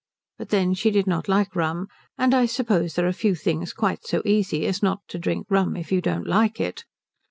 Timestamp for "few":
3.13-3.35